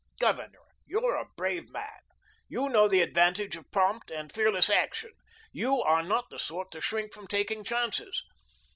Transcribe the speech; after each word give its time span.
Governor, 0.19 0.65
you're 0.87 1.13
a 1.15 1.29
brave 1.37 1.69
man. 1.69 1.99
You 2.47 2.69
know 2.69 2.87
the 2.87 3.03
advantage 3.03 3.55
of 3.55 3.69
prompt 3.69 4.09
and 4.09 4.33
fearless 4.33 4.67
action. 4.67 5.11
You 5.51 5.79
are 5.79 6.01
not 6.01 6.31
the 6.31 6.39
sort 6.39 6.71
to 6.71 6.81
shrink 6.81 7.13
from 7.13 7.27
taking 7.27 7.63
chances. 7.63 8.23